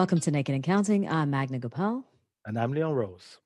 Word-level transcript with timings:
Welcome 0.00 0.20
to 0.20 0.30
Naked 0.30 0.54
and 0.54 0.64
Counting. 0.64 1.06
I'm 1.06 1.28
Magna 1.28 1.58
Gopal. 1.58 2.06
And 2.46 2.58
I'm 2.58 2.72
Leon 2.72 2.94
Rose. 2.94 3.36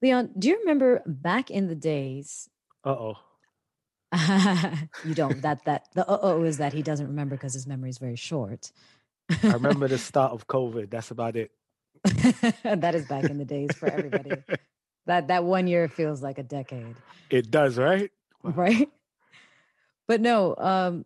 Leon, 0.00 0.30
do 0.38 0.46
you 0.46 0.60
remember 0.60 1.02
back 1.04 1.50
in 1.50 1.66
the 1.66 1.74
days? 1.74 2.48
Uh 2.84 2.90
oh. 2.90 3.14
you 5.04 5.16
don't. 5.16 5.42
That 5.42 5.64
that 5.64 5.88
the 5.94 6.08
uh 6.08 6.18
oh 6.22 6.44
is 6.44 6.58
that 6.58 6.72
he 6.72 6.82
doesn't 6.82 7.08
remember 7.08 7.34
because 7.34 7.54
his 7.54 7.66
memory 7.66 7.90
is 7.90 7.98
very 7.98 8.14
short. 8.14 8.70
I 9.42 9.54
remember 9.54 9.88
the 9.88 9.98
start 10.10 10.30
of 10.30 10.46
COVID. 10.46 10.90
That's 10.90 11.10
about 11.10 11.34
it. 11.34 11.50
that 12.62 12.94
is 12.94 13.04
back 13.06 13.24
in 13.24 13.36
the 13.36 13.44
days 13.44 13.72
for 13.76 13.86
everybody. 13.90 14.30
that 15.06 15.26
that 15.26 15.42
one 15.42 15.66
year 15.66 15.88
feels 15.88 16.22
like 16.22 16.38
a 16.38 16.44
decade. 16.44 16.94
It 17.30 17.50
does, 17.50 17.78
right? 17.78 18.12
Right. 18.44 18.88
But 20.06 20.20
no, 20.20 20.54
um, 20.56 21.04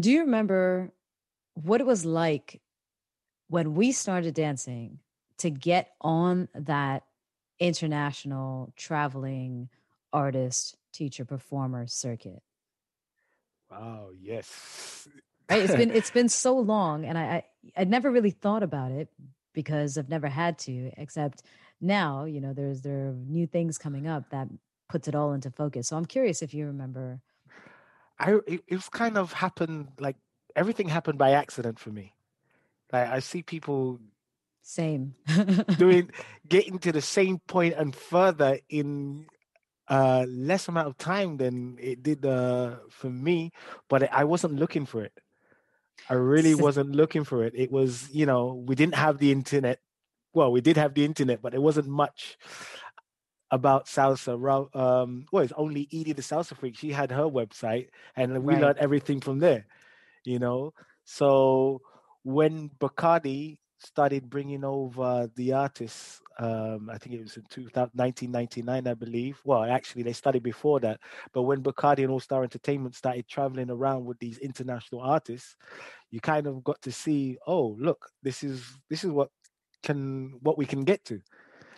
do 0.00 0.10
you 0.10 0.20
remember 0.20 0.92
what 1.52 1.82
it 1.82 1.86
was 1.86 2.06
like 2.06 2.62
when 3.48 3.74
we 3.74 3.92
started 3.92 4.34
dancing 4.34 5.00
to 5.38 5.50
get 5.50 5.92
on 6.00 6.48
that 6.54 7.04
international 7.58 8.72
traveling 8.76 9.68
artist, 10.12 10.76
teacher, 10.92 11.24
performer 11.24 11.86
circuit? 11.86 12.42
Wow, 13.70 14.10
yes. 14.18 15.08
right? 15.50 15.62
It's 15.62 15.74
been 15.74 15.90
it's 15.94 16.10
been 16.10 16.28
so 16.28 16.58
long 16.58 17.04
and 17.04 17.18
I, 17.18 17.22
I 17.22 17.44
I 17.76 17.84
never 17.84 18.10
really 18.10 18.30
thought 18.30 18.62
about 18.62 18.92
it 18.92 19.08
because 19.52 19.98
I've 19.98 20.08
never 20.08 20.28
had 20.28 20.58
to, 20.60 20.92
except 20.96 21.42
now, 21.80 22.24
you 22.24 22.40
know, 22.40 22.52
there's 22.52 22.82
there 22.82 23.08
are 23.08 23.14
new 23.26 23.46
things 23.46 23.78
coming 23.78 24.06
up 24.06 24.30
that 24.30 24.48
puts 24.88 25.08
it 25.08 25.14
all 25.14 25.32
into 25.32 25.50
focus. 25.50 25.88
So 25.88 25.96
I'm 25.96 26.06
curious 26.06 26.42
if 26.42 26.54
you 26.54 26.66
remember. 26.66 27.20
I 28.18 28.34
it, 28.46 28.64
it 28.66 28.74
was 28.74 28.88
kind 28.88 29.18
of 29.18 29.32
happened 29.32 29.88
like 30.00 30.16
everything 30.56 30.88
happened 30.88 31.18
by 31.18 31.32
accident 31.32 31.78
for 31.78 31.90
me. 31.90 32.14
Like 32.92 33.08
I 33.08 33.18
see 33.20 33.42
people 33.42 33.98
same 34.62 35.14
doing 35.78 36.10
getting 36.48 36.78
to 36.80 36.92
the 36.92 37.00
same 37.00 37.38
point 37.46 37.74
and 37.76 37.94
further 37.94 38.58
in 38.68 39.26
uh 39.88 40.26
less 40.28 40.68
amount 40.68 40.88
of 40.88 40.98
time 40.98 41.38
than 41.38 41.78
it 41.80 42.02
did 42.02 42.24
uh 42.24 42.76
for 42.90 43.08
me, 43.10 43.52
but 43.88 44.12
I 44.12 44.24
wasn't 44.24 44.56
looking 44.56 44.86
for 44.86 45.02
it. 45.02 45.12
I 46.08 46.14
really 46.14 46.54
wasn't 46.54 46.94
looking 46.94 47.24
for 47.24 47.44
it. 47.44 47.52
It 47.56 47.70
was, 47.70 48.08
you 48.12 48.26
know, 48.26 48.62
we 48.66 48.74
didn't 48.74 48.94
have 48.94 49.18
the 49.18 49.32
internet. 49.32 49.80
Well, 50.32 50.52
we 50.52 50.60
did 50.60 50.76
have 50.76 50.94
the 50.94 51.04
internet, 51.04 51.42
but 51.42 51.54
it 51.54 51.62
wasn't 51.62 51.88
much 51.88 52.38
about 53.50 53.86
salsa. 53.86 54.34
Um, 54.76 55.26
well, 55.32 55.42
it's 55.42 55.52
only 55.56 55.88
Edie 55.92 56.12
the 56.12 56.22
Salsa 56.22 56.56
Freak. 56.56 56.76
She 56.76 56.92
had 56.92 57.10
her 57.10 57.24
website, 57.24 57.88
and 58.16 58.44
we 58.44 58.54
right. 58.54 58.62
learned 58.62 58.78
everything 58.78 59.20
from 59.20 59.38
there. 59.38 59.66
You 60.24 60.38
know, 60.38 60.74
so 61.04 61.80
when 62.28 62.68
Bacardi 62.78 63.56
started 63.78 64.28
bringing 64.28 64.62
over 64.62 65.30
the 65.34 65.54
artists, 65.54 66.20
um, 66.38 66.90
I 66.92 66.98
think 66.98 67.14
it 67.14 67.22
was 67.22 67.38
in 67.38 67.70
1999, 67.72 68.86
I 68.86 68.92
believe. 68.92 69.40
Well, 69.46 69.64
actually, 69.64 70.02
they 70.02 70.12
started 70.12 70.42
before 70.42 70.78
that. 70.80 71.00
But 71.32 71.44
when 71.44 71.62
Bacardi 71.62 72.00
and 72.00 72.10
All 72.10 72.20
Star 72.20 72.42
Entertainment 72.42 72.94
started 72.94 73.26
traveling 73.28 73.70
around 73.70 74.04
with 74.04 74.18
these 74.18 74.36
international 74.38 75.00
artists, 75.00 75.56
you 76.10 76.20
kind 76.20 76.46
of 76.46 76.62
got 76.62 76.82
to 76.82 76.92
see, 76.92 77.38
oh, 77.46 77.76
look, 77.80 78.10
this 78.22 78.44
is 78.44 78.62
this 78.90 79.04
is 79.04 79.10
what 79.10 79.30
can 79.82 80.34
what 80.42 80.58
we 80.58 80.66
can 80.66 80.84
get 80.84 81.02
to. 81.06 81.14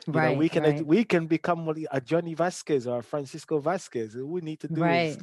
You 0.08 0.12
right, 0.12 0.32
know, 0.32 0.38
we 0.38 0.48
can 0.48 0.64
right. 0.64 0.84
we 0.84 1.04
can 1.04 1.28
become 1.28 1.72
a 1.92 2.00
Johnny 2.00 2.34
Vazquez 2.34 2.90
or 2.90 2.98
a 2.98 3.02
Francisco 3.04 3.60
Vazquez. 3.60 4.16
All 4.16 4.26
we 4.26 4.40
need 4.40 4.58
to 4.60 4.68
do 4.68 4.82
right. 4.82 5.10
is 5.10 5.18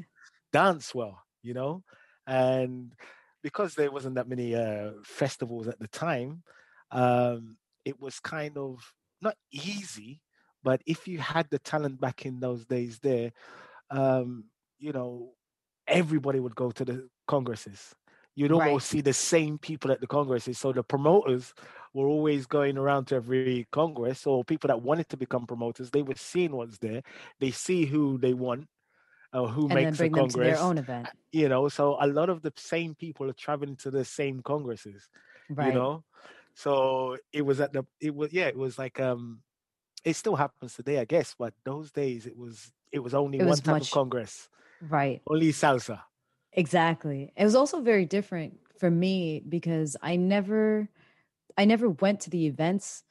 dance 0.53 0.95
well, 0.95 1.21
you 1.43 1.53
know, 1.53 1.83
and 2.25 2.93
because 3.47 3.75
there 3.75 3.89
wasn't 3.89 4.15
that 4.15 4.27
many 4.27 4.53
uh, 4.53 4.91
festivals 5.05 5.69
at 5.69 5.79
the 5.79 5.87
time, 5.87 6.43
um, 6.91 7.55
it 7.85 7.97
was 7.97 8.19
kind 8.19 8.57
of 8.57 8.93
not 9.21 9.35
easy, 9.53 10.19
but 10.65 10.81
if 10.85 11.07
you 11.07 11.19
had 11.19 11.47
the 11.49 11.57
talent 11.59 11.97
back 11.97 12.25
in 12.25 12.41
those 12.41 12.65
days 12.65 12.99
there, 12.99 13.31
um, 13.89 14.43
you 14.79 14.91
know, 14.91 15.29
everybody 15.87 16.41
would 16.41 16.57
go 16.57 16.71
to 16.71 16.83
the 16.83 17.07
congresses. 17.25 17.95
You'd 18.35 18.51
almost 18.51 18.69
right. 18.69 18.97
see 18.97 19.01
the 19.01 19.13
same 19.13 19.57
people 19.57 19.93
at 19.93 20.01
the 20.01 20.07
congresses. 20.07 20.59
So 20.59 20.73
the 20.73 20.83
promoters 20.83 21.53
were 21.93 22.07
always 22.07 22.47
going 22.47 22.77
around 22.77 23.05
to 23.07 23.15
every 23.15 23.65
congress, 23.71 24.27
or 24.27 24.43
people 24.43 24.67
that 24.67 24.81
wanted 24.81 25.07
to 25.07 25.15
become 25.15 25.47
promoters, 25.47 25.89
they 25.89 26.01
were 26.01 26.15
seeing 26.17 26.51
what's 26.51 26.79
there. 26.79 27.01
They 27.39 27.51
see 27.51 27.85
who 27.85 28.17
they 28.17 28.33
want, 28.33 28.67
or 29.33 29.47
who 29.47 29.65
and 29.67 29.73
makes 29.73 29.97
the 29.97 30.09
congress. 30.09 30.33
their 30.33 30.59
own 30.59 30.77
event. 30.77 31.09
You 31.31 31.49
know, 31.49 31.67
so 31.69 31.97
a 31.99 32.07
lot 32.07 32.29
of 32.29 32.41
the 32.41 32.53
same 32.55 32.95
people 32.95 33.29
are 33.29 33.33
traveling 33.33 33.75
to 33.77 33.91
the 33.91 34.05
same 34.05 34.41
congresses. 34.41 35.09
Right. 35.49 35.67
You 35.67 35.73
know, 35.73 36.03
so 36.57 37.17
it 37.31 37.45
was 37.45 37.61
at 37.61 37.71
the 37.71 37.85
it 38.01 38.15
was 38.15 38.33
yeah 38.33 38.47
it 38.47 38.57
was 38.57 38.79
like 38.79 38.99
um 38.99 39.41
it 40.03 40.15
still 40.15 40.35
happens 40.35 40.73
today 40.73 40.99
I 40.99 41.05
guess 41.05 41.35
but 41.37 41.53
those 41.63 41.91
days 41.91 42.25
it 42.25 42.35
was 42.35 42.71
it 42.91 42.99
was 42.99 43.13
only 43.13 43.37
it 43.37 43.41
one 43.41 43.49
was 43.51 43.61
type 43.61 43.75
much, 43.75 43.83
of 43.83 43.91
congress 43.91 44.49
right 44.81 45.21
only 45.27 45.49
salsa 45.49 46.01
exactly 46.51 47.31
it 47.37 47.43
was 47.43 47.53
also 47.53 47.81
very 47.81 48.05
different 48.05 48.57
for 48.79 48.89
me 48.89 49.43
because 49.47 49.95
I 50.01 50.15
never 50.15 50.89
I 51.55 51.65
never 51.65 51.89
went 51.89 52.21
to 52.21 52.31
the 52.31 52.47
events 52.47 53.03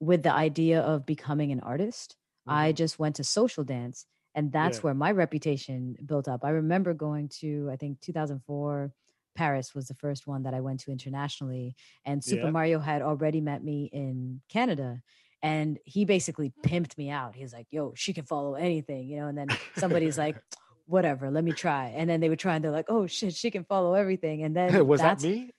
with 0.00 0.22
the 0.22 0.32
idea 0.32 0.80
of 0.80 1.04
becoming 1.04 1.52
an 1.52 1.60
artist 1.60 2.16
mm-hmm. 2.48 2.58
I 2.58 2.72
just 2.72 2.98
went 2.98 3.16
to 3.16 3.24
social 3.24 3.64
dance 3.64 4.06
and 4.34 4.52
that's 4.52 4.78
yeah. 4.78 4.82
where 4.82 4.94
my 4.94 5.10
reputation 5.12 5.96
built 6.04 6.28
up 6.28 6.44
I 6.44 6.50
remember 6.50 6.94
going 6.94 7.28
to 7.40 7.68
I 7.72 7.76
think 7.76 8.00
2004 8.00 8.92
Paris 9.34 9.74
was 9.74 9.88
the 9.88 9.94
first 9.94 10.26
one 10.26 10.44
that 10.44 10.54
I 10.54 10.60
went 10.60 10.80
to 10.80 10.92
internationally. 10.92 11.76
And 12.04 12.22
Super 12.22 12.50
Mario 12.50 12.78
had 12.78 13.02
already 13.02 13.40
met 13.40 13.62
me 13.62 13.90
in 13.92 14.40
Canada. 14.48 15.02
And 15.42 15.78
he 15.84 16.04
basically 16.04 16.52
pimped 16.62 16.96
me 16.96 17.10
out. 17.10 17.34
He's 17.34 17.52
like, 17.52 17.66
yo, 17.70 17.92
she 17.94 18.14
can 18.14 18.24
follow 18.24 18.54
anything, 18.54 19.08
you 19.08 19.18
know? 19.18 19.26
And 19.26 19.36
then 19.36 19.48
somebody's 19.76 20.16
like, 20.16 20.36
whatever, 20.86 21.30
let 21.30 21.44
me 21.44 21.52
try. 21.52 21.92
And 21.94 22.08
then 22.08 22.20
they 22.20 22.28
would 22.28 22.38
try 22.38 22.54
and 22.54 22.64
they're 22.64 22.70
like, 22.70 22.86
oh 22.88 23.06
shit, 23.06 23.34
she 23.34 23.50
can 23.50 23.64
follow 23.64 23.94
everything. 23.94 24.42
And 24.42 24.56
then 24.56 24.86
was 24.86 25.00
that 25.00 25.22
me? 25.22 25.50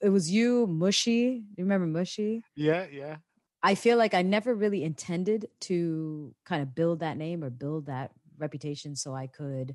It 0.00 0.10
was 0.10 0.30
you, 0.30 0.66
Mushy. 0.66 1.42
You 1.56 1.64
remember 1.64 1.86
Mushy? 1.86 2.42
Yeah, 2.54 2.86
yeah. 2.92 3.16
I 3.64 3.74
feel 3.74 3.96
like 3.96 4.12
I 4.12 4.20
never 4.20 4.54
really 4.54 4.84
intended 4.84 5.48
to 5.60 6.34
kind 6.44 6.62
of 6.62 6.74
build 6.74 7.00
that 7.00 7.16
name 7.16 7.42
or 7.42 7.48
build 7.48 7.86
that 7.86 8.10
reputation 8.36 8.94
so 8.94 9.14
I 9.14 9.26
could 9.26 9.74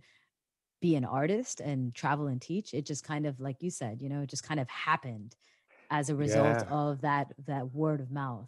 be 0.79 0.95
an 0.95 1.03
artist 1.03 1.59
and 1.59 1.93
travel 1.95 2.27
and 2.27 2.39
teach. 2.39 2.75
It 2.75 2.85
just 2.85 3.03
kind 3.03 3.25
of 3.25 3.39
like 3.39 3.63
you 3.63 3.71
said 3.71 3.99
you 3.99 4.07
know 4.07 4.21
it 4.21 4.29
just 4.29 4.47
kind 4.47 4.59
of 4.59 4.69
happened 4.69 5.35
as 5.89 6.11
a 6.11 6.15
result 6.15 6.59
yeah. 6.59 6.69
of 6.69 7.01
that 7.01 7.33
that 7.47 7.73
word 7.73 7.99
of 7.99 8.11
mouth. 8.11 8.47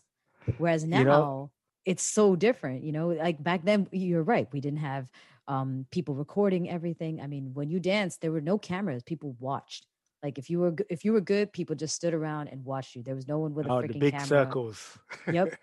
Whereas 0.59 0.85
now 0.85 0.99
you 0.99 1.05
know, 1.05 1.51
it's 1.85 2.03
so 2.03 2.35
different 2.35 2.83
you 2.83 2.91
know 2.91 3.07
like 3.07 3.43
back 3.43 3.65
then 3.65 3.87
you're 3.91 4.21
right 4.21 4.47
we 4.53 4.61
didn't 4.61 4.79
have 4.79 5.09
um 5.47 5.87
people 5.89 6.13
recording 6.13 6.69
everything. 6.69 7.19
I 7.19 7.25
mean 7.25 7.55
when 7.55 7.71
you 7.71 7.79
danced 7.79 8.21
there 8.21 8.31
were 8.31 8.41
no 8.41 8.59
cameras 8.59 9.01
people 9.01 9.35
watched 9.39 9.87
like 10.23 10.37
if 10.37 10.49
you 10.49 10.59
were 10.59 10.75
if 10.89 11.03
you 11.03 11.13
were 11.13 11.21
good 11.21 11.51
people 11.51 11.75
just 11.75 11.95
stood 11.95 12.13
around 12.13 12.47
and 12.49 12.63
watched 12.63 12.95
you. 12.95 13.03
There 13.03 13.15
was 13.15 13.27
no 13.27 13.39
one 13.39 13.53
with 13.53 13.65
a 13.65 13.69
oh, 13.69 13.81
freaking 13.81 13.93
the 13.93 13.99
big 13.99 14.13
camera. 14.13 14.27
circles. 14.27 14.97
Yep 15.31 15.53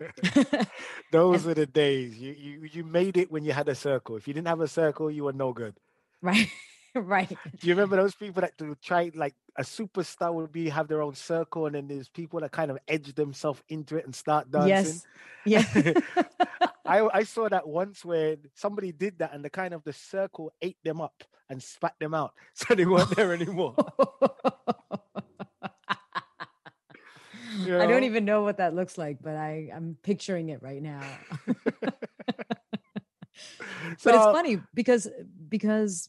those 1.12 1.44
and, 1.44 1.52
are 1.52 1.54
the 1.54 1.66
days. 1.66 2.18
You, 2.18 2.32
you 2.32 2.68
you 2.72 2.84
made 2.84 3.16
it 3.16 3.30
when 3.30 3.44
you 3.44 3.52
had 3.52 3.68
a 3.68 3.74
circle. 3.74 4.16
If 4.16 4.26
you 4.28 4.34
didn't 4.34 4.48
have 4.48 4.60
a 4.60 4.68
circle 4.68 5.10
you 5.10 5.24
were 5.24 5.32
no 5.32 5.52
good. 5.52 5.74
Right. 6.20 6.48
right. 6.94 7.28
Do 7.28 7.66
you 7.66 7.74
remember 7.74 7.96
those 7.96 8.14
people 8.14 8.40
that 8.42 8.56
do 8.56 8.76
try 8.82 9.10
like 9.14 9.34
a 9.56 9.62
superstar 9.62 10.32
would 10.32 10.52
be 10.52 10.68
have 10.68 10.88
their 10.88 11.02
own 11.02 11.14
circle 11.14 11.66
and 11.66 11.74
then 11.74 11.88
there's 11.88 12.08
people 12.08 12.40
that 12.40 12.52
kind 12.52 12.70
of 12.70 12.78
edge 12.86 13.14
themselves 13.14 13.62
into 13.68 13.96
it 13.96 14.04
and 14.04 14.14
start 14.14 14.50
dancing? 14.50 15.00
Yes. 15.44 15.74
Yeah. 15.74 15.92
I, 16.86 17.08
I 17.12 17.22
saw 17.24 17.48
that 17.48 17.68
once 17.68 18.04
where 18.04 18.36
somebody 18.54 18.92
did 18.92 19.18
that 19.18 19.34
and 19.34 19.44
the 19.44 19.50
kind 19.50 19.74
of 19.74 19.84
the 19.84 19.92
circle 19.92 20.52
ate 20.62 20.78
them 20.84 21.00
up 21.00 21.22
and 21.50 21.62
spat 21.62 21.94
them 22.00 22.14
out. 22.14 22.32
So 22.54 22.74
they 22.74 22.86
weren't 22.86 23.14
there 23.14 23.32
anymore. 23.32 23.74
you 27.60 27.68
know? 27.68 27.80
I 27.80 27.86
don't 27.86 28.04
even 28.04 28.24
know 28.24 28.42
what 28.42 28.58
that 28.58 28.74
looks 28.74 28.96
like, 28.96 29.18
but 29.22 29.36
I, 29.36 29.70
I'm 29.74 29.96
picturing 30.02 30.48
it 30.48 30.62
right 30.62 30.82
now. 30.82 31.02
So, 33.96 34.10
but 34.10 34.14
it's 34.14 34.24
funny 34.24 34.60
because 34.74 35.08
because 35.48 36.08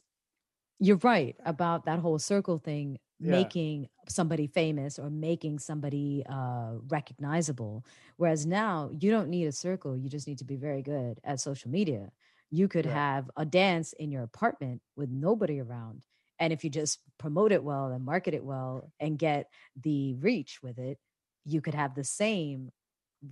you're 0.79 0.97
right 0.97 1.35
about 1.45 1.85
that 1.85 1.99
whole 1.99 2.19
circle 2.19 2.57
thing 2.57 2.97
yeah. 3.19 3.31
making 3.31 3.89
somebody 4.07 4.47
famous 4.47 4.97
or 4.97 5.09
making 5.09 5.59
somebody 5.59 6.23
uh, 6.27 6.73
recognizable. 6.87 7.85
Whereas 8.17 8.45
now 8.45 8.89
you 8.99 9.11
don't 9.11 9.29
need 9.29 9.45
a 9.45 9.51
circle; 9.51 9.97
you 9.97 10.09
just 10.09 10.27
need 10.27 10.37
to 10.39 10.45
be 10.45 10.55
very 10.55 10.81
good 10.81 11.19
at 11.23 11.39
social 11.39 11.69
media. 11.69 12.11
You 12.49 12.67
could 12.67 12.85
yeah. 12.85 12.93
have 12.93 13.29
a 13.37 13.45
dance 13.45 13.93
in 13.93 14.09
your 14.09 14.23
apartment 14.23 14.81
with 14.95 15.09
nobody 15.09 15.59
around, 15.59 16.03
and 16.39 16.53
if 16.53 16.63
you 16.63 16.69
just 16.69 16.99
promote 17.17 17.51
it 17.51 17.63
well 17.63 17.87
and 17.87 18.03
market 18.03 18.33
it 18.33 18.43
well 18.43 18.91
and 18.99 19.19
get 19.19 19.49
the 19.81 20.15
reach 20.15 20.63
with 20.63 20.79
it, 20.79 20.97
you 21.45 21.61
could 21.61 21.75
have 21.75 21.93
the 21.93 22.05
same 22.05 22.71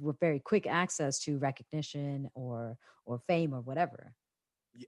with 0.02 0.20
very 0.20 0.40
quick 0.40 0.68
access 0.68 1.20
to 1.20 1.38
recognition 1.38 2.30
or 2.36 2.78
or 3.06 3.20
fame 3.26 3.54
or 3.54 3.62
whatever 3.62 4.14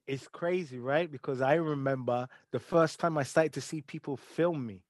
it's 0.07 0.27
crazy, 0.27 0.79
right? 0.79 1.11
Because 1.11 1.41
I 1.41 1.55
remember 1.55 2.27
the 2.51 2.59
first 2.59 2.99
time 2.99 3.17
I 3.17 3.23
started 3.23 3.53
to 3.53 3.61
see 3.61 3.81
people 3.81 4.17
film 4.17 4.65
me, 4.65 4.83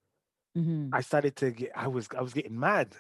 mm-hmm. 0.58 0.90
I 0.94 1.02
started 1.02 1.36
to 1.38 1.52
get, 1.52 1.72
I 1.76 1.88
was, 1.88 2.08
I 2.18 2.22
was 2.22 2.34
getting 2.34 2.60
mad. 2.60 2.96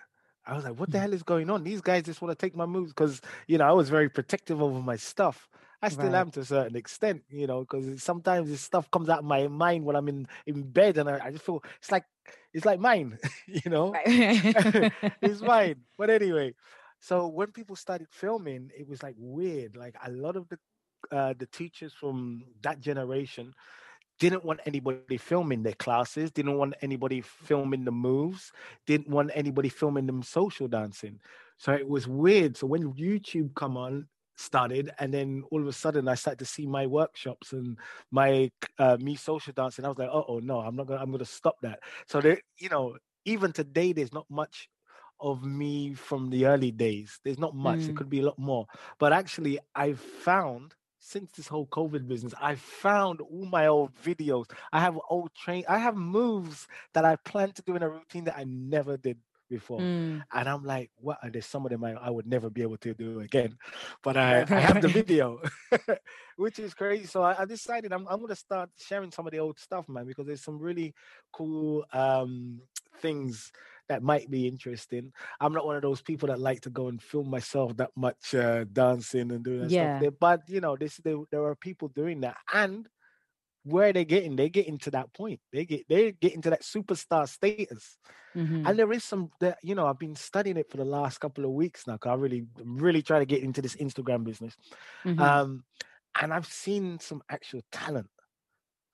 I 0.45 0.55
was 0.55 0.63
like, 0.63 0.79
what 0.79 0.91
the 0.91 0.99
hell 0.99 1.13
is 1.13 1.23
going 1.23 1.49
on? 1.49 1.63
These 1.63 1.81
guys 1.81 2.03
just 2.03 2.21
want 2.21 2.37
to 2.37 2.45
take 2.45 2.55
my 2.55 2.65
moves 2.65 2.91
because, 2.91 3.21
you 3.47 3.57
know, 3.57 3.65
I 3.67 3.71
was 3.73 3.89
very 3.89 4.09
protective 4.09 4.61
over 4.61 4.79
my 4.79 4.95
stuff. 4.95 5.47
I 5.81 5.89
still 5.89 6.11
Right. 6.11 6.19
am 6.19 6.31
to 6.31 6.41
a 6.41 6.45
certain 6.45 6.75
extent, 6.75 7.23
you 7.29 7.47
know, 7.47 7.61
because 7.61 8.03
sometimes 8.03 8.49
this 8.49 8.61
stuff 8.61 8.89
comes 8.91 9.09
out 9.09 9.19
of 9.19 9.25
my 9.25 9.47
mind 9.47 9.85
when 9.85 9.95
I'm 9.95 10.07
in, 10.09 10.27
in 10.45 10.63
bed 10.63 10.97
and 10.97 11.09
I, 11.09 11.27
I 11.27 11.31
just 11.31 11.45
feel 11.45 11.63
it's 11.79 11.91
like 11.91 12.05
it's 12.53 12.65
like 12.65 12.79
mine, 12.79 13.17
you 13.47 13.69
know. 13.69 13.91
Right. 13.93 14.05
it's 15.21 15.41
mine. 15.41 15.75
But 15.97 16.09
anyway, 16.09 16.53
so 16.99 17.27
when 17.27 17.51
people 17.51 17.75
started 17.75 18.07
filming, 18.09 18.71
it 18.77 18.87
was 18.87 19.01
like 19.03 19.15
weird. 19.17 19.77
Like 19.77 19.95
a 20.03 20.11
lot 20.11 20.35
of 20.35 20.49
the 20.49 20.59
uh, 21.11 21.33
the 21.37 21.45
teachers 21.47 21.93
from 21.93 22.43
that 22.61 22.79
generation 22.79 23.53
didn't 24.19 24.43
want 24.43 24.59
anybody 24.65 25.17
filming 25.17 25.63
their 25.63 25.73
classes, 25.73 26.31
didn't 26.31 26.57
want 26.57 26.75
anybody 26.81 27.21
filming 27.21 27.85
the 27.85 27.91
moves, 27.91 28.51
didn't 28.85 29.07
want 29.07 29.31
anybody 29.33 29.69
filming 29.69 30.05
them 30.05 30.21
social 30.21 30.67
dancing. 30.67 31.19
So 31.57 31.73
it 31.73 31.87
was 31.87 32.07
weird. 32.07 32.57
So 32.57 32.67
when 32.67 32.93
YouTube 32.93 33.55
come 33.55 33.77
on 33.77 34.07
started 34.35 34.91
and 34.99 35.13
then 35.13 35.43
all 35.51 35.61
of 35.61 35.67
a 35.67 35.73
sudden 35.73 36.07
I 36.07 36.15
started 36.15 36.39
to 36.39 36.45
see 36.45 36.65
my 36.65 36.85
workshops 36.85 37.51
and 37.53 37.77
my 38.11 38.51
uh, 38.77 38.97
me 38.99 39.15
social 39.15 39.53
dancing, 39.53 39.85
I 39.85 39.89
was 39.89 39.97
like, 39.97 40.09
oh 40.11 40.39
no, 40.43 40.59
I'm 40.59 40.75
not 40.75 40.87
gonna 40.87 41.01
I'm 41.01 41.11
gonna 41.11 41.25
stop 41.25 41.55
that. 41.61 41.79
So 42.07 42.21
there, 42.21 42.39
you 42.57 42.69
know, 42.69 42.97
even 43.25 43.51
today 43.51 43.93
there's 43.93 44.13
not 44.13 44.25
much 44.29 44.69
of 45.21 45.43
me 45.43 45.93
from 45.93 46.29
the 46.29 46.45
early 46.45 46.71
days. 46.71 47.19
There's 47.23 47.39
not 47.39 47.55
much. 47.55 47.79
Mm. 47.79 47.95
could 47.95 48.09
be 48.09 48.19
a 48.19 48.25
lot 48.25 48.39
more. 48.39 48.65
But 48.99 49.13
actually 49.13 49.59
I've 49.75 49.99
found 49.99 50.73
since 50.99 51.31
this 51.31 51.47
whole 51.47 51.67
COVID 51.67 52.07
business, 52.07 52.33
I 52.39 52.55
found 52.55 53.21
all 53.21 53.45
my 53.45 53.67
old 53.67 53.91
videos. 54.03 54.45
I 54.71 54.81
have 54.81 54.99
old 55.09 55.33
train. 55.33 55.63
I 55.67 55.79
have 55.79 55.95
moves 55.95 56.67
that 56.93 57.05
I 57.05 57.15
plan 57.15 57.51
to 57.53 57.61
do 57.61 57.75
in 57.75 57.83
a 57.83 57.89
routine 57.89 58.25
that 58.25 58.37
I 58.37 58.43
never 58.43 58.97
did 58.97 59.17
before. 59.49 59.79
Mm. 59.79 60.21
And 60.31 60.49
I'm 60.49 60.63
like, 60.63 60.91
what? 60.97 61.17
And 61.23 61.33
there's 61.33 61.45
some 61.45 61.65
of 61.65 61.71
them 61.71 61.83
I, 61.83 61.93
I 61.93 62.09
would 62.09 62.27
never 62.27 62.49
be 62.49 62.61
able 62.61 62.77
to 62.77 62.93
do 62.93 63.21
again. 63.21 63.57
But 64.03 64.17
I, 64.17 64.45
I 64.49 64.59
have 64.59 64.81
the 64.81 64.87
video, 64.87 65.41
which 66.37 66.59
is 66.59 66.73
crazy. 66.73 67.05
So 67.05 67.23
I, 67.23 67.41
I 67.41 67.45
decided 67.45 67.91
I'm, 67.91 68.07
I'm 68.07 68.19
going 68.19 68.29
to 68.29 68.35
start 68.35 68.69
sharing 68.77 69.11
some 69.11 69.25
of 69.25 69.31
the 69.31 69.39
old 69.39 69.59
stuff, 69.59 69.89
man, 69.89 70.05
because 70.05 70.27
there's 70.27 70.43
some 70.43 70.59
really 70.59 70.93
cool 71.31 71.85
um, 71.91 72.61
things 73.01 73.51
that 73.89 74.03
might 74.03 74.29
be 74.29 74.47
interesting. 74.47 75.13
I'm 75.41 75.53
not 75.53 75.65
one 75.65 75.75
of 75.75 75.81
those 75.83 76.01
people 76.01 76.27
that 76.29 76.39
like 76.39 76.61
to 76.61 76.69
go 76.71 76.87
and 76.87 77.01
film 77.01 77.29
myself 77.29 77.77
that 77.77 77.91
much 77.97 78.35
uh, 78.35 78.65
dancing 78.65 79.31
and 79.31 79.43
doing 79.43 79.61
that 79.61 79.71
Yeah. 79.71 79.71
stuff. 79.71 79.91
There. 79.97 80.11
But, 80.11 80.49
you 80.49 80.61
know, 80.61 80.77
this 80.77 80.97
there, 80.97 81.17
there 81.31 81.43
are 81.45 81.55
people 81.55 81.89
doing 81.89 82.21
that. 82.21 82.37
And 82.53 82.87
where 83.63 83.93
they're 83.93 84.05
getting, 84.05 84.35
they 84.37 84.49
getting 84.49 84.77
to 84.79 84.91
that 84.91 85.13
point. 85.13 85.41
They 85.53 85.65
get 85.65 85.87
they 85.89 86.13
getting 86.13 86.41
to 86.43 86.51
that 86.51 86.63
superstar 86.63 87.27
status. 87.29 87.97
Mhm. 88.35 88.69
And 88.69 88.79
there 88.79 88.91
is 88.93 89.03
some 89.05 89.31
that 89.41 89.59
you 89.63 89.75
know 89.75 89.87
I've 89.87 89.99
been 89.99 90.15
studying 90.15 90.57
it 90.57 90.69
for 90.71 90.77
the 90.77 90.85
last 90.85 91.19
couple 91.19 91.45
of 91.45 91.51
weeks 91.51 91.87
now. 91.87 91.97
'cause 91.97 92.11
I 92.11 92.15
really 92.15 92.47
really 92.57 93.01
try 93.03 93.19
to 93.19 93.25
get 93.25 93.43
into 93.43 93.61
this 93.61 93.75
Instagram 93.77 94.23
business. 94.25 94.57
Mhm. 95.05 95.29
Um, 95.29 95.65
and 96.21 96.33
I've 96.33 96.47
seen 96.47 96.99
some 96.99 97.23
actual 97.29 97.61
talent. 97.71 98.09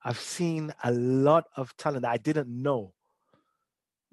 I've 0.04 0.20
seen 0.20 0.74
a 0.84 0.92
lot 0.92 1.46
of 1.56 1.76
talent 1.78 2.02
that 2.04 2.12
I 2.12 2.18
didn't 2.18 2.50
know. 2.50 2.94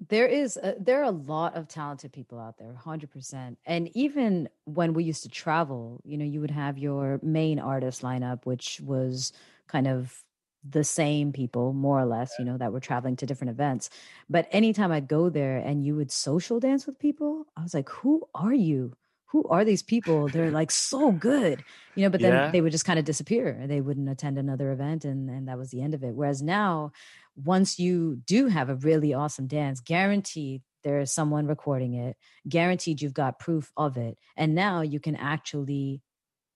There 0.08 0.26
is 0.26 0.56
a, 0.62 0.74
there 0.78 1.00
are 1.00 1.04
a 1.04 1.10
lot 1.10 1.54
of 1.54 1.68
talented 1.68 2.12
people 2.12 2.38
out 2.38 2.58
there 2.58 2.74
100% 2.84 3.56
and 3.66 3.90
even 3.96 4.48
when 4.64 4.92
we 4.92 5.04
used 5.04 5.22
to 5.22 5.28
travel 5.28 6.00
you 6.04 6.18
know 6.18 6.24
you 6.24 6.40
would 6.40 6.50
have 6.50 6.78
your 6.78 7.20
main 7.22 7.58
artist 7.58 8.02
lineup 8.02 8.44
which 8.44 8.80
was 8.82 9.32
kind 9.68 9.86
of 9.86 10.22
the 10.68 10.84
same 10.84 11.32
people 11.32 11.72
more 11.72 12.00
or 12.00 12.06
less 12.06 12.32
you 12.38 12.44
know 12.44 12.56
that 12.56 12.72
were 12.72 12.80
traveling 12.80 13.16
to 13.16 13.26
different 13.26 13.50
events 13.50 13.90
but 14.30 14.48
anytime 14.50 14.90
i'd 14.90 15.08
go 15.08 15.28
there 15.28 15.58
and 15.58 15.84
you 15.84 15.94
would 15.94 16.10
social 16.10 16.58
dance 16.58 16.86
with 16.86 16.98
people 16.98 17.46
i 17.56 17.62
was 17.62 17.74
like 17.74 17.88
who 17.88 18.26
are 18.34 18.54
you 18.54 18.92
who 19.34 19.42
are 19.50 19.64
these 19.64 19.82
people 19.82 20.30
they're 20.30 20.50
like 20.52 20.70
so 20.70 21.10
good 21.10 21.64
you 21.96 22.04
know 22.04 22.10
but 22.10 22.22
then 22.22 22.40
Yeah. 22.40 22.52
they 22.52 22.60
would 22.60 22.70
just 22.72 22.84
kind 22.86 23.00
of 23.00 23.04
disappear 23.04 23.66
they 23.66 23.80
wouldn't 23.80 24.08
attend 24.08 24.38
another 24.38 24.70
event 24.70 25.04
and 25.04 25.28
and 25.28 25.48
that 25.48 25.58
was 25.58 25.70
the 25.70 25.82
end 25.82 25.92
of 25.92 26.04
it 26.04 26.14
whereas 26.14 26.40
now 26.40 26.92
once 27.36 27.78
you 27.78 28.16
do 28.26 28.46
have 28.46 28.68
a 28.70 28.76
really 28.76 29.12
awesome 29.12 29.46
dance, 29.46 29.80
guaranteed 29.80 30.62
there 30.82 31.00
is 31.00 31.12
someone 31.12 31.46
recording 31.46 31.94
it, 31.94 32.16
guaranteed 32.48 33.00
you've 33.02 33.14
got 33.14 33.38
proof 33.38 33.72
of 33.76 33.96
it. 33.96 34.16
And 34.36 34.54
now 34.54 34.82
you 34.82 35.00
can 35.00 35.16
actually 35.16 36.02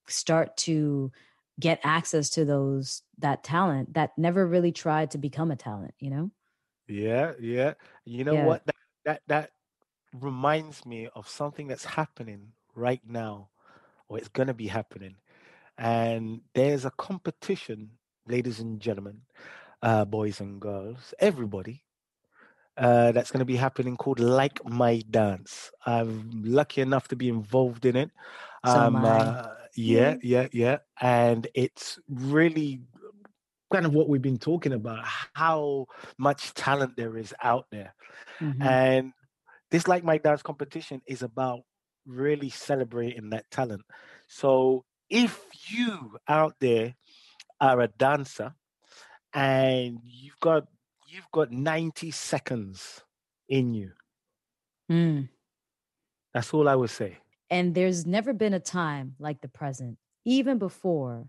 start 0.07 0.55
to 0.57 1.11
get 1.59 1.79
access 1.83 2.29
to 2.31 2.45
those 2.45 3.01
that 3.19 3.43
talent 3.43 3.93
that 3.95 4.11
never 4.17 4.47
really 4.47 4.71
tried 4.71 5.11
to 5.11 5.17
become 5.17 5.51
a 5.51 5.55
talent, 5.55 5.93
you 5.99 6.09
know? 6.09 6.31
Yeah, 6.87 7.33
yeah. 7.39 7.73
You 8.05 8.23
know 8.23 8.35
Yeah. 8.35 8.45
what? 8.45 8.65
That, 8.65 8.75
that 9.05 9.21
that 9.27 9.51
reminds 10.13 10.85
me 10.85 11.09
of 11.15 11.27
something 11.29 11.67
that's 11.67 11.85
happening 11.85 12.53
right 12.75 13.01
now, 13.07 13.49
or 14.07 14.17
it's 14.17 14.29
gonna 14.29 14.53
be 14.53 14.67
happening. 14.67 15.15
And 15.77 16.41
there's 16.53 16.85
a 16.85 16.91
competition, 16.91 17.91
ladies 18.27 18.59
and 18.59 18.79
gentlemen, 18.81 19.21
uh, 19.81 20.05
boys 20.05 20.39
and 20.41 20.59
girls, 20.59 21.13
everybody. 21.19 21.83
Uh, 22.77 23.11
that's 23.11 23.29
going 23.29 23.39
to 23.39 23.45
be 23.45 23.57
happening 23.57 23.97
called 23.97 24.21
Like 24.21 24.63
My 24.65 25.03
Dance. 25.09 25.69
I'm 25.85 26.31
lucky 26.45 26.79
enough 26.81 27.09
to 27.09 27.15
be 27.17 27.27
involved 27.27 27.85
in 27.85 27.97
it. 27.97 28.09
So 28.65 28.79
am 28.79 28.95
uh, 29.03 29.47
yeah, 29.75 30.15
yeah, 30.21 30.47
yeah. 30.53 30.77
And 31.01 31.45
it's 31.53 31.99
really 32.07 32.83
kind 33.71 33.85
of 33.85 33.93
what 33.93 34.07
we've 34.07 34.21
been 34.21 34.37
talking 34.37 34.73
about 34.73 35.03
how 35.33 35.87
much 36.17 36.53
talent 36.53 36.95
there 36.95 37.17
is 37.17 37.33
out 37.43 37.65
there. 37.71 37.93
Mhm. 38.39 38.61
And 38.61 39.13
this 39.71 39.87
Like 39.87 40.03
My 40.03 40.17
Dance 40.17 40.41
competition 40.41 41.01
is 41.05 41.21
about 41.21 41.61
really 42.09 42.49
celebrating 42.49 43.29
that 43.29 43.49
talent. 43.51 43.83
So 44.27 44.85
if 45.09 45.39
you 45.69 46.17
out 46.27 46.55
there 46.59 46.95
are 47.61 47.81
a 47.81 47.87
dancer 47.87 48.53
and 49.33 49.99
you've 50.05 50.39
got 50.39 50.67
you've 51.07 51.31
got 51.31 51.51
90 51.51 52.11
seconds 52.11 53.03
in 53.47 53.73
you, 53.73 53.91
Mm. 54.91 55.29
that's 56.33 56.53
all 56.53 56.67
I 56.67 56.75
would 56.75 56.89
say. 56.89 57.17
And 57.49 57.73
there's 57.73 58.05
never 58.05 58.33
been 58.33 58.53
a 58.53 58.59
time 58.59 59.15
like 59.19 59.41
the 59.41 59.47
present, 59.47 59.97
even 60.25 60.59
before 60.59 61.27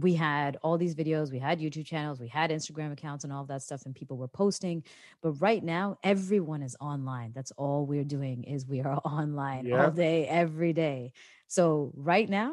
we 0.00 0.14
had 0.14 0.58
all 0.62 0.76
these 0.78 0.94
videos, 0.94 1.30
we 1.30 1.38
had 1.38 1.60
YouTube 1.60 1.86
channels, 1.86 2.20
we 2.20 2.28
had 2.28 2.50
Instagram 2.50 2.92
accounts 2.92 3.24
and 3.24 3.32
all 3.32 3.42
of 3.42 3.48
that 3.48 3.62
stuff, 3.62 3.82
and 3.86 3.94
people 3.94 4.16
were 4.16 4.28
posting. 4.28 4.82
But 5.22 5.32
right 5.40 5.62
now, 5.62 5.98
everyone 6.02 6.62
is 6.62 6.76
online. 6.80 7.32
That's 7.34 7.52
all 7.52 7.86
we're 7.86 8.04
doing 8.04 8.44
is 8.44 8.66
we 8.66 8.80
are 8.82 8.96
online 9.04 9.66
Yeah. 9.66 9.84
all 9.86 9.90
day, 9.90 10.26
every 10.26 10.72
day. 10.72 11.12
So 11.48 11.92
right 11.96 12.28
now 12.28 12.52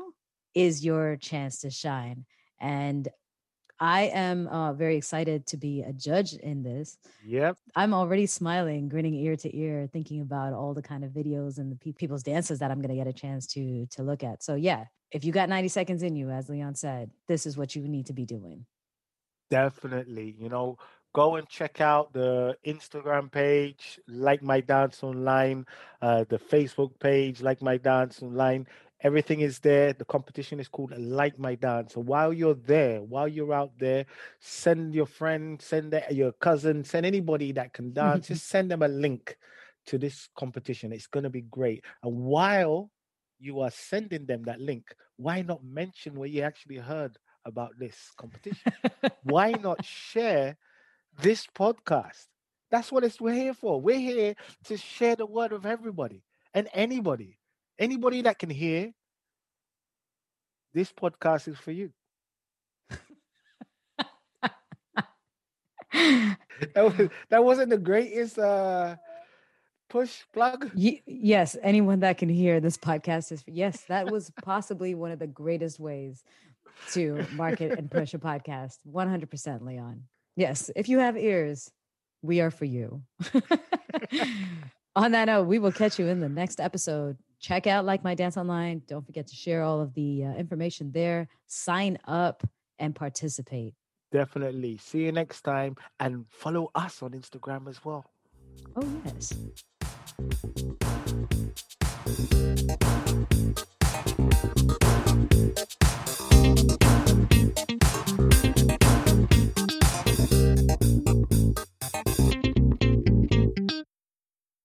is 0.53 0.85
your 0.85 1.15
chance 1.17 1.61
to 1.61 1.69
shine. 1.69 2.25
And 2.59 3.07
I 3.79 4.03
am 4.13 4.47
uh, 4.47 4.73
very 4.73 4.95
excited 4.95 5.47
to 5.47 5.57
be 5.57 5.81
a 5.81 5.91
judge 5.91 6.33
in 6.35 6.63
this. 6.63 6.97
Yep. 7.25 7.57
I'm 7.75 7.93
already 7.93 8.27
smiling, 8.27 8.87
grinning 8.87 9.15
ear 9.15 9.35
to 9.37 9.57
ear, 9.57 9.89
thinking 9.91 10.21
about 10.21 10.53
all 10.53 10.73
the 10.73 10.81
kind 10.81 11.03
of 11.03 11.11
videos 11.11 11.57
and 11.57 11.71
the 11.71 11.75
pe- 11.75 11.91
people's 11.91 12.23
dances 12.23 12.59
that 12.59 12.71
I'm 12.71 12.79
going 12.79 12.95
to 12.95 13.03
get 13.03 13.07
a 13.07 13.13
chance 13.13 13.47
to 13.47 13.87
to 13.87 14.03
look 14.03 14.23
at. 14.23 14.43
So 14.43 14.55
yeah, 14.55 14.85
if 15.13 15.23
you 15.23 15.31
got 15.31 15.47
90 15.47 15.69
seconds 15.69 16.03
in 16.03 16.15
you, 16.15 16.29
as 16.31 16.49
Leon 16.49 16.75
said, 16.75 17.11
this 17.27 17.45
is 17.45 17.55
what 17.55 17.75
you 17.75 17.87
need 17.87 18.07
to 18.07 18.13
be 18.13 18.25
doing. 18.25 18.65
Definitely. 19.51 20.35
You 20.39 20.49
know, 20.49 20.79
go 21.13 21.35
and 21.35 21.47
check 21.47 21.79
out 21.79 22.11
the 22.13 22.57
Instagram 22.65 23.31
page, 23.31 23.99
like 24.07 24.41
my 24.41 24.59
dance 24.59 25.03
online, 25.03 25.67
uh, 26.01 26.25
the 26.27 26.39
Facebook 26.39 26.99
page, 26.99 27.41
like 27.41 27.61
my 27.61 27.77
dance 27.77 28.23
online. 28.23 28.67
Everything 29.01 29.41
is 29.41 29.59
there. 29.59 29.93
The 29.93 30.05
competition 30.05 30.59
is 30.59 30.69
called 30.69 30.97
Like 30.97 31.37
My 31.37 31.55
Dance. 31.55 31.93
So 31.93 31.99
while 31.99 32.31
you're 32.31 32.53
there, 32.53 33.01
while 33.01 33.27
you're 33.27 33.53
out 33.53 33.77
there, 33.77 34.05
send 34.39 34.95
your 34.95 35.05
friend, 35.05 35.61
send 35.61 35.93
your 36.09 36.31
cousin, 36.31 36.85
send 36.85 37.05
anybody 37.05 37.51
that 37.51 37.73
can 37.73 37.91
dance, 37.91 38.27
just 38.29 38.47
send 38.47 38.71
them 38.71 38.81
a 38.81 38.87
link 38.87 39.37
to 39.87 39.97
this 39.97 40.29
competition. 40.37 40.93
It's 40.93 41.07
going 41.07 41.25
to 41.25 41.29
be 41.29 41.41
great. 41.41 41.83
And 42.01 42.15
while 42.15 42.91
you 43.43 43.59
are 43.59 43.71
sending 43.71 44.25
them 44.25 44.43
that 44.43 44.59
link, 44.61 44.85
why 45.17 45.41
not 45.41 45.63
mention 45.63 46.15
where 46.15 46.29
you 46.29 46.41
actually 46.41 46.77
heard 46.77 47.17
about 47.45 47.71
this 47.77 47.95
competition? 48.17 48.71
why 49.23 49.51
not 49.51 49.83
share 49.85 50.57
this 51.21 51.45
podcast? 51.47 52.25
That's 52.71 52.91
what 52.91 53.03
it's 53.03 53.21
we're 53.21 53.33
here 53.33 53.53
for. 53.53 53.79
We're 53.79 53.99
here 53.99 54.35
to 54.65 54.77
share 54.77 55.15
the 55.15 55.25
word 55.25 55.51
with 55.51 55.65
everybody 55.65 56.23
and 56.53 56.67
anybody. 56.73 57.37
Anybody 57.77 58.21
that 58.23 58.39
can 58.39 58.49
hear 58.49 58.91
this 60.73 60.91
podcast 60.91 61.47
is 61.47 61.57
for 61.57 61.71
you. 61.71 61.91
That, 66.75 66.83
was, 66.83 67.09
that 67.29 67.43
wasn't 67.43 67.71
the 67.71 67.77
greatest 67.77 68.39
uh 68.39 68.95
push 69.93 70.23
plug. 70.33 70.71
Ye- 70.73 71.03
yes, 71.05 71.55
anyone 71.61 71.99
that 71.99 72.17
can 72.17 72.27
hear 72.27 72.59
this 72.59 72.77
podcast 72.79 73.31
is 73.31 73.43
yes, 73.45 73.83
that 73.89 74.11
was 74.11 74.31
possibly 74.43 74.95
one 74.95 75.11
of 75.11 75.19
the 75.19 75.27
greatest 75.27 75.79
ways 75.79 76.23
to 76.93 77.23
market 77.33 77.77
and 77.77 77.91
push 77.91 78.15
a 78.15 78.17
podcast. 78.17 78.79
100% 78.91 79.61
Leon. 79.61 80.01
Yes, 80.35 80.71
if 80.75 80.89
you 80.89 80.97
have 80.97 81.15
ears, 81.15 81.69
we 82.23 82.41
are 82.41 82.49
for 82.49 82.65
you. 82.65 83.03
On 84.95 85.11
that 85.11 85.25
note, 85.25 85.43
we 85.43 85.59
will 85.59 85.71
catch 85.71 85.99
you 85.99 86.07
in 86.07 86.19
the 86.19 86.29
next 86.29 86.59
episode. 86.59 87.15
Check 87.39 87.67
out 87.67 87.85
Like 87.85 88.03
My 88.03 88.15
Dance 88.15 88.35
Online. 88.35 88.81
Don't 88.87 89.05
forget 89.05 89.27
to 89.27 89.35
share 89.35 89.61
all 89.61 89.79
of 89.79 89.93
the 89.93 90.25
uh, 90.25 90.33
information 90.33 90.91
there. 90.91 91.27
Sign 91.45 91.99
up 92.07 92.41
and 92.79 92.95
participate. 92.95 93.75
Definitely. 94.11 94.77
See 94.77 95.03
you 95.03 95.11
next 95.11 95.41
time 95.43 95.75
and 95.99 96.25
follow 96.29 96.71
us 96.73 97.03
on 97.03 97.11
Instagram 97.11 97.69
as 97.69 97.85
well. 97.85 98.05
Oh, 98.75 99.01
yes. 99.05 99.33